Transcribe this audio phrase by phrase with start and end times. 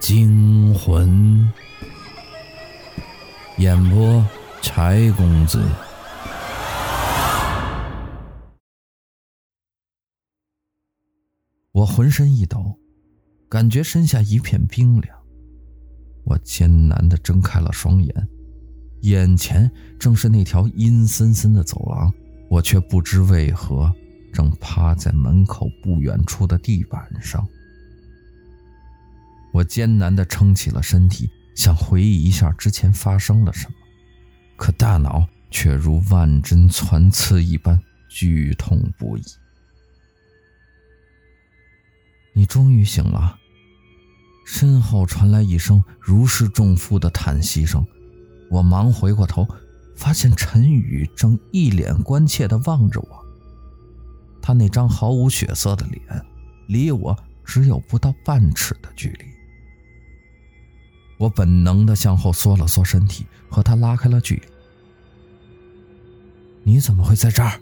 [0.00, 1.46] 惊魂。
[3.58, 4.24] 演播：
[4.62, 5.62] 柴公子。
[11.72, 12.78] 我浑身一抖，
[13.50, 15.14] 感觉身下一片冰凉。
[16.24, 18.28] 我艰难的睁开了双眼，
[19.02, 22.10] 眼前正是那条阴森森的走廊，
[22.48, 23.92] 我却不知为何
[24.32, 27.46] 正趴在门口不远处的地板上。
[29.52, 33.74] 我艰难地撑起了身体，想回忆一下之前发生了什么，
[34.56, 39.22] 可大脑却如万针穿刺一般剧痛不已。
[42.32, 43.36] 你终于醒了。
[44.46, 47.86] 身后传来一声如释重负的叹息声，
[48.50, 49.46] 我忙回过头，
[49.94, 53.24] 发现陈宇正一脸关切地望着我。
[54.42, 56.02] 他那张毫无血色的脸，
[56.66, 59.24] 离我只有不到半尺的距离。
[61.20, 64.42] 我本能的向后缩了缩身体，和他拉开了距离。
[66.62, 67.60] 你怎么会在这儿？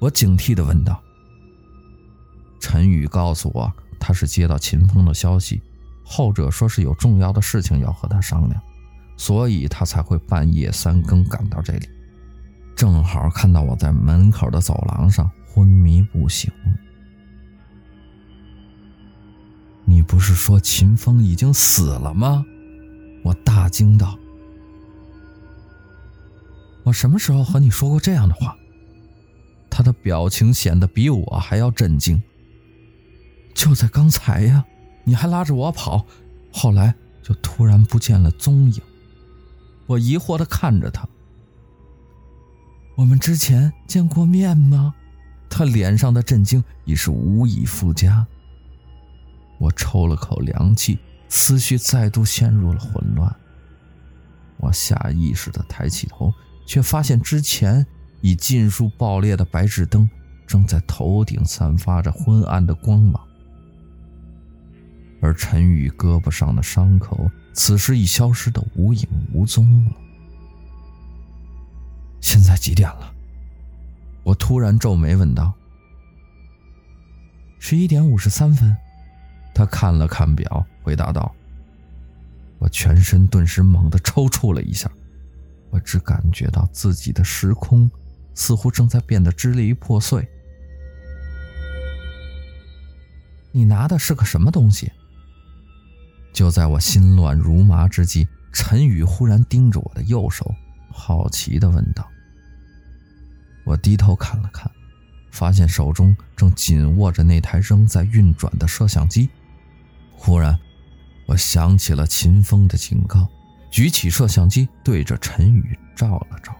[0.00, 1.00] 我警惕的问道。
[2.58, 5.62] 陈宇告诉我，他是接到秦风的消息，
[6.02, 8.60] 后者说是有重要的事情要和他商量，
[9.16, 11.88] 所以他才会半夜三更赶到这里，
[12.74, 16.50] 正好看到我在门口的走廊上昏迷不醒。
[20.00, 22.42] 你不是说秦风已经死了吗？
[23.22, 24.18] 我大惊道。
[26.84, 28.56] 我什么时候和你说过这样的话？
[29.68, 32.20] 他的表情显得比我还要震惊。
[33.54, 34.64] 就在刚才呀，
[35.04, 36.06] 你还拉着我跑，
[36.50, 38.80] 后来就突然不见了踪影。
[39.84, 41.06] 我疑惑的看着他。
[42.96, 44.94] 我们之前见过面吗？
[45.50, 48.26] 他脸上的震惊已是无以复加。
[49.60, 53.36] 我抽了口凉气，思绪再度陷入了混乱。
[54.56, 56.32] 我下意识地抬起头，
[56.66, 57.86] 却发现之前
[58.22, 60.08] 已尽数爆裂的白炽灯
[60.46, 63.22] 正在头顶散发着昏暗的光芒，
[65.20, 69.92] 而陈宇胳膊上的伤口此时已消失得无影无踪了。
[72.22, 73.12] 现在几点了？
[74.22, 75.52] 我突然皱眉问道。
[77.58, 78.74] 十一点五十三分。
[79.54, 81.34] 他看了看表，回答道
[82.58, 84.90] ：“我全身顿时猛地抽搐了一下，
[85.70, 87.90] 我只感觉到自己的时空
[88.34, 90.26] 似乎正在变得支离破碎。
[93.52, 94.90] 你拿的是个什么东西？”
[96.32, 100.54] 就在我心乱如麻之际，陈宇忽然盯着我的右手，
[100.88, 102.08] 好奇地问道
[103.66, 104.70] ：“我低头看了看，
[105.32, 109.28] 发现手中正紧握着那台仍在运转的摄像机。”
[110.22, 110.56] 忽然，
[111.24, 113.26] 我想起了秦风的警告，
[113.70, 116.54] 举起摄像机对着陈宇照了照，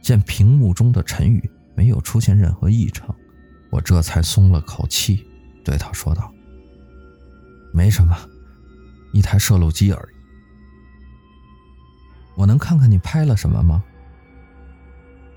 [0.00, 3.14] 见屏幕中的陈宇没有出现任何异常，
[3.70, 5.22] 我这才松了口气，
[5.62, 6.32] 对他说道
[7.74, 8.16] ：“没什么，
[9.12, 10.16] 一台摄录机而已。
[12.36, 13.84] 我能看看你拍了什么吗？”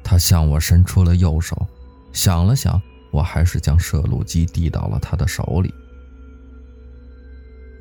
[0.05, 1.67] 他向我伸出了右手，
[2.13, 5.73] 想了想，我还是将摄录机递到了他的手里。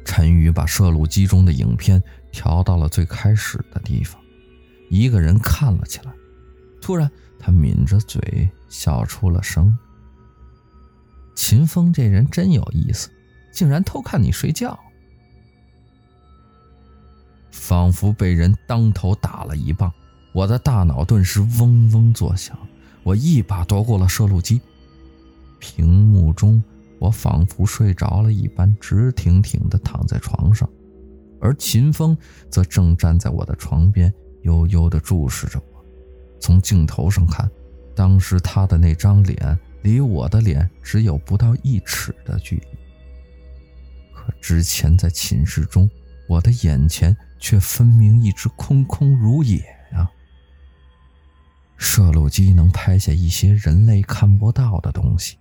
[0.04, 2.02] 陈宇把摄录机中的影片
[2.32, 4.20] 调到了最开始的地方，
[4.90, 6.12] 一个人看了起来。
[6.80, 9.76] 突然，他抿着嘴笑出了声。
[11.34, 13.10] 秦风这人真有意思，
[13.52, 14.78] 竟然偷看你睡觉。
[17.50, 19.92] 仿佛被人当头打了一棒，
[20.32, 22.58] 我的大脑顿时嗡嗡作响。
[23.02, 24.60] 我一把夺过了摄录机，
[25.58, 26.62] 屏幕中。
[27.00, 30.68] 我仿佛睡着了一般，直挺挺地躺在床上，
[31.40, 32.16] 而秦风
[32.50, 34.12] 则正站在我的床边，
[34.42, 35.84] 悠悠地注视着我。
[36.38, 37.50] 从镜头上看，
[37.96, 42.66] 当时他的那张脸离我的脸只有不到一尺的距离。
[44.12, 45.91] 可之前在寝室中，
[46.28, 49.56] 我的眼前却分明一直空空如也
[49.92, 50.10] 呀、啊。
[51.78, 55.38] 摄录机能拍下一些人类看不到的东西。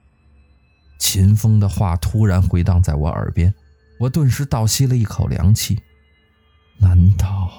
[1.00, 3.52] 秦风的话突然回荡在我耳边，
[4.00, 5.82] 我顿时倒吸了一口凉气。
[6.78, 7.50] 难道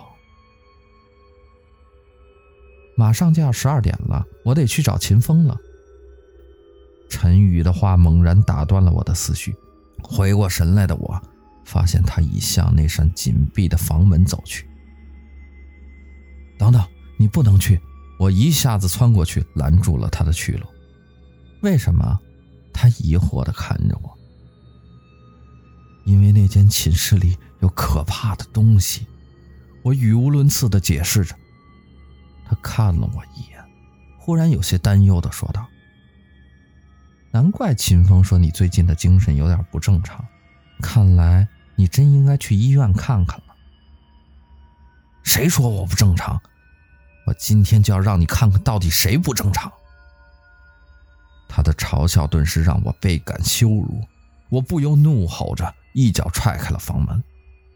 [2.97, 4.25] 马上就要十二点了？
[4.45, 5.57] 我得去找秦风了。
[7.09, 9.55] 陈宇的话猛然打断了我的思绪。
[10.03, 11.21] 回过神来的我，
[11.65, 14.67] 发现他已向那扇紧闭的房门走去。
[16.59, 16.83] 等等，
[17.19, 17.81] 你不能去！
[18.19, 20.67] 我一下子窜过去，拦住了他的去路。
[21.63, 22.19] 为什么？
[22.81, 24.19] 他疑惑地看着我，
[26.07, 29.07] 因为那间寝室里有可怕的东西。
[29.83, 31.37] 我语无伦次地解释着。
[32.47, 33.63] 他看了我一眼，
[34.19, 35.69] 忽然有些担忧地说道
[37.31, 40.25] ：“难怪秦风说你最近的精神有点不正常，
[40.81, 41.47] 看来
[41.77, 43.55] 你真应该去医院看看了。”
[45.23, 46.41] 谁说我不正常？
[47.27, 49.71] 我今天就要让你看看到底谁不正常！
[51.53, 54.01] 他的嘲笑顿时让我倍感羞辱，
[54.49, 57.21] 我不由怒吼着，一脚踹开了房门。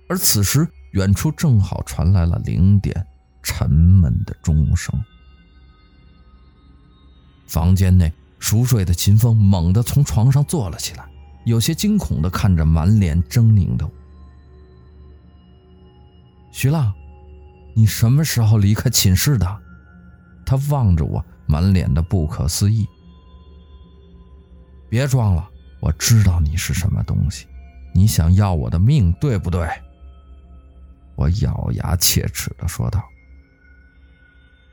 [0.09, 3.05] 而此时，远处正好传来了零点
[3.43, 4.95] 沉闷的钟声。
[7.49, 11.05] 房间内熟睡的秦风猛地从床上坐了起来，
[11.45, 13.93] 有些惊恐地看着满脸狰狞的我。
[16.53, 16.95] 徐浪。
[17.77, 19.61] 你什么时候离开寝室的？
[20.47, 22.87] 他望着我，满脸的不可思议。
[24.95, 25.51] 别装了，
[25.81, 27.49] 我知道你是什么东西，
[27.93, 29.69] 你想要我的命，对不对？
[31.17, 33.03] 我咬牙切齿地说道。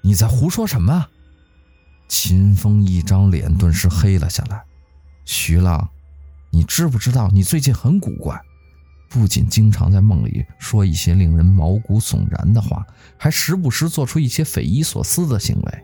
[0.03, 1.07] 你在胡说什么？
[2.07, 4.63] 秦风一张脸顿时黑了下来。
[5.25, 5.89] 徐浪，
[6.51, 8.39] 你知不知道你最近很古怪？
[9.09, 12.85] 不仅经常在梦里说一些令人毛骨悚然的话，
[13.17, 15.83] 还时不时做出一些匪夷所思的行为。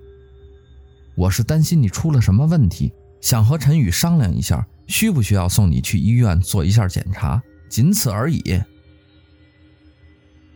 [1.15, 8.61] 我是担心你出了什么问题，想和陈宇商量一下，需不需要送你去医院做一下检查，仅此而已。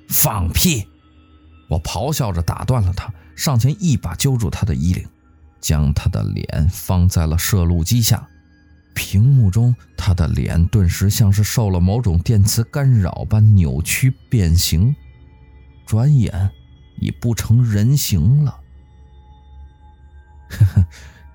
[0.09, 0.87] 放屁！
[1.69, 5.07] 我咆哮着打断了他，上前一把揪住他的衣领，
[5.59, 8.27] 将他的脸放在了摄录机下。
[8.93, 14.93] 屏幕中，他的脸顿时像是受了某种电磁干扰般扭曲变形，
[15.85, 16.51] 转眼
[16.99, 18.59] 已不成人形了。
[20.49, 20.85] 呵呵，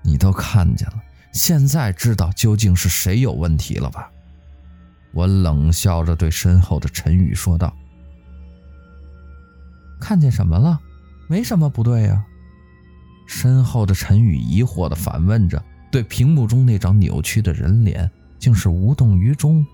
[0.03, 4.11] 你都看见了，现在知道究竟是谁有问题了吧？
[5.13, 7.75] 我冷笑着对身后的陈宇说道
[9.99, 10.79] ：“看见什么了？
[11.27, 12.25] 没什么不对呀。”
[13.27, 15.63] 身后的陈宇疑惑地反问着。
[15.89, 19.65] 对屏幕中那张扭曲的人脸，竟是无动于衷。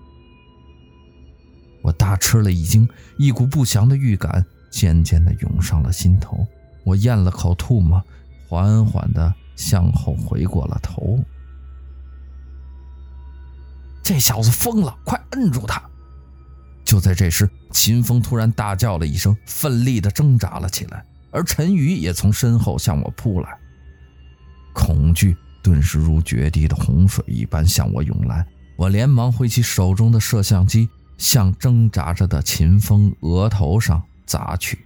[1.82, 6.46] 我大吃了一惊，一股不祥的预感渐渐地涌上了心头。
[6.84, 8.00] 我咽了口唾沫，
[8.48, 11.18] 缓缓地向后回过了头。
[14.04, 15.82] 这小子疯了，快摁住他！
[16.84, 23.58] 就在这时，秦风突然大叫了一声，奋力地挣扎了起来，而陈宇也从身后向我扑来。
[24.72, 25.36] 恐惧。
[25.62, 28.46] 顿时如决堤的洪水一般向我涌来，
[28.76, 34.84] 我连忙挥起手中的摄像机，向挣扎着的秦风额头上砸去。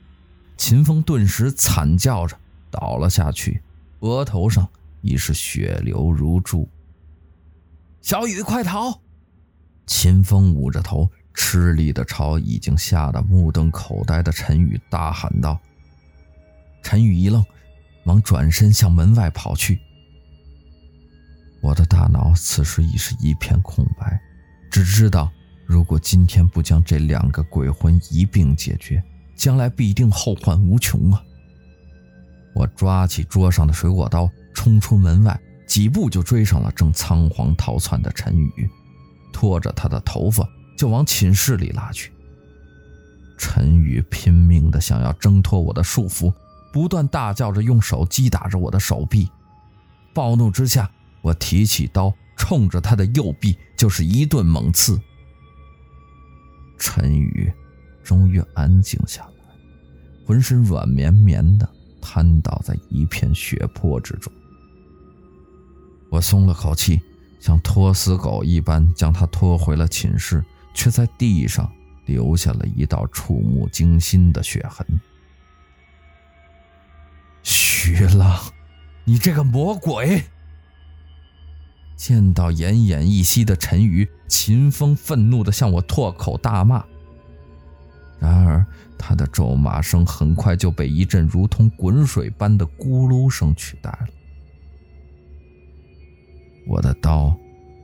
[0.56, 2.38] 秦风顿时惨叫着
[2.70, 3.60] 倒了下去，
[3.98, 4.68] 额头上
[5.00, 6.68] 已是血流如注。
[8.00, 9.00] 小雨，快逃！
[9.88, 15.58] 秦风捂着头，吃力地朝已经吓得目瞪口呆的陈宇大喊道。
[16.82, 17.42] 陈宇一愣，
[18.04, 19.80] 忙转身向门外跑去。
[21.62, 24.20] 我的大脑此时已是一片空白，
[24.70, 25.32] 只知道
[25.66, 29.02] 如果今天不将这两个鬼魂一并解决，
[29.34, 31.22] 将来必定后患无穷啊！
[32.54, 38.70] 我抓起桌上的水果刀，冲出门外，几步就追上了正仓皇逃窜的陈宇，
[39.38, 40.44] 拖着他的头发
[40.76, 42.10] 就往寝室里拉去。
[43.38, 46.34] 陈宇拼命地想要挣脱我的束缚，
[46.72, 49.30] 不断大叫着，用手击打着我的手臂。
[50.12, 50.90] 暴怒之下，
[51.22, 55.00] 我提起刀，冲着他的右臂就是一顿猛刺。
[56.76, 57.52] 陈宇
[58.02, 59.54] 终于安静下来，
[60.26, 61.68] 浑身软绵绵的
[62.00, 64.32] 瘫倒在一片血泊之中。
[66.10, 67.00] 我松了口气，
[67.40, 71.70] 像拖死狗一般将他拖回了寝室，却在地上
[72.06, 74.86] 留下了一道触目惊心的血痕。
[77.42, 78.38] 徐浪，
[79.04, 80.24] 你这个魔鬼！
[81.96, 86.84] 见到奄奄一息的陈宇，秦风愤怒地向我破口大骂。
[88.20, 88.66] 然而，
[88.98, 94.08] 他的咒骂声很快就被一阵如同滚水般的咕噜声取代了。
[96.68, 97.34] 我的刀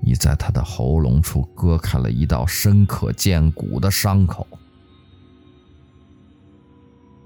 [0.03, 4.47] 已在他的喉咙处割开了一道深可见骨的伤口。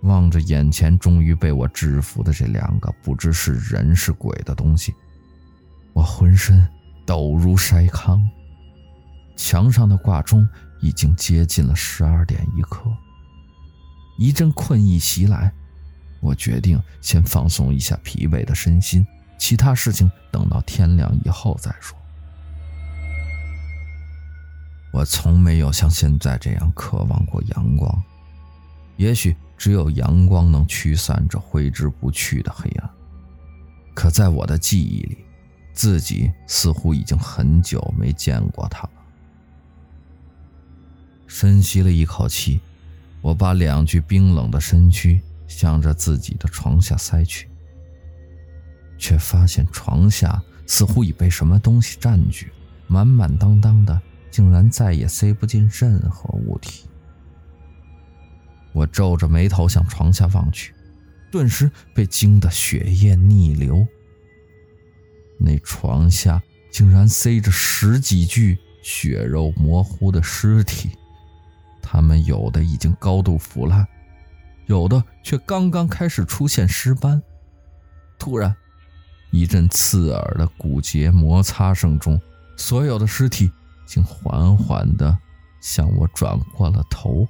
[0.02, 4.94] 望着眼前终于被我制服的这两个不知是人是鬼的东西，
[5.92, 6.66] 我浑身。
[7.04, 8.20] 抖如筛糠，
[9.34, 10.46] 墙上的挂钟
[10.82, 12.82] 已经接近了十二点一刻。
[14.18, 15.50] 一阵困意袭来，
[16.20, 19.06] 我决定先放松一下疲惫的身心，
[19.38, 21.96] 其他事情等到天亮以后再说。
[24.92, 28.02] 我从没有像现在这样渴望过阳光。
[28.96, 32.90] 也许只有阳光能驱散这挥之不去的黑暗。
[33.94, 35.18] 可在我的记忆里，
[35.72, 38.90] 自己似乎已经很久没见过它了。
[41.28, 42.60] 深吸了一口气，
[43.20, 47.48] 我把两具冰冷的身躯向着自己的床下塞去，
[48.98, 52.52] 却发现床下似乎已被什么东西占据，
[52.86, 54.00] 满满当当的。
[54.30, 56.84] 竟然再也塞不进任何物体。
[58.72, 60.74] 我皱着眉头向床下望去，
[61.32, 63.84] 顿时被惊得血液逆流。
[65.38, 66.40] 那床下
[66.70, 70.90] 竟然塞着十几具血肉模糊的尸体，
[71.82, 73.88] 他们有的已经高度腐烂，
[74.66, 77.20] 有的却刚刚开始出现尸斑。
[78.18, 78.54] 突然，
[79.30, 82.20] 一阵刺耳的骨节摩擦声中，
[82.56, 83.50] 所有的尸体。
[83.88, 85.16] 竟缓缓地
[85.62, 87.26] 向我转过了头。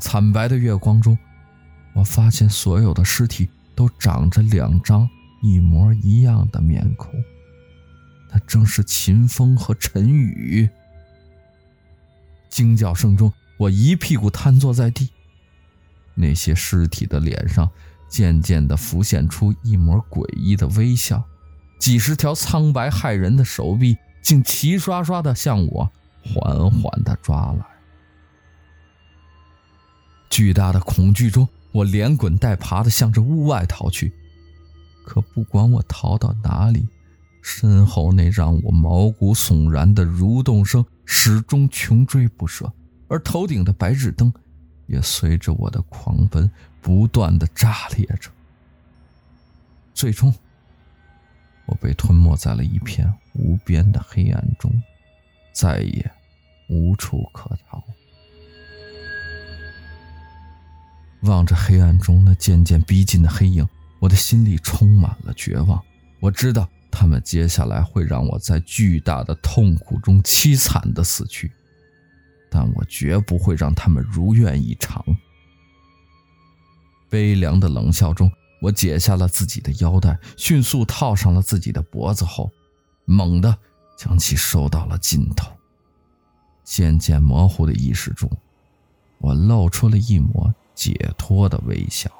[0.00, 1.16] 惨白的月光中，
[1.94, 5.08] 我发现所有的尸体都长着两张
[5.40, 7.14] 一模一样的面孔，
[8.32, 10.68] 那正是秦风和陈宇。
[12.50, 15.10] 惊叫声中，我一屁股瘫坐在地。
[16.16, 17.70] 那些尸体的脸上
[18.08, 21.22] 渐渐地浮现出一抹诡异的微笑，
[21.78, 23.96] 几十条苍白骇人的手臂。
[24.20, 25.90] 竟齐刷刷地向我
[26.22, 27.64] 缓缓地抓来。
[30.28, 34.12] 巨大的恐惧中，我连滚带爬地向着屋外逃去。
[35.06, 36.86] 可不管我逃到哪里，
[37.40, 42.70] 身后那让我毛骨悚然的蠕动声始终穷追不舍，
[43.08, 44.30] 而头顶的白炽灯
[44.88, 48.28] 也随着我的狂奔不断的炸裂着。
[49.94, 50.34] 最终。
[51.70, 54.72] 我被吞没在了一片无边的黑暗中，
[55.52, 56.10] 再也
[56.70, 57.84] 无处可逃。
[61.24, 63.68] 望着黑暗中那渐渐逼近的黑影，
[63.98, 65.78] 我的心里充满了绝望。
[66.20, 71.52] 我知道他们接下来会让我在巨大的痛苦中凄惨的死去，
[72.50, 75.04] 但我绝不会让他们如愿以偿。
[77.08, 78.30] 悲凉的冷笑中。
[78.60, 82.50] 我解下了自己的腰带，迅速套上了自己的脖子后，
[83.04, 83.56] 猛地
[83.96, 85.48] 将其收到了尽头。
[86.64, 88.28] 渐渐模糊的意识中，
[89.18, 92.10] 我露出了一抹解脱的微笑。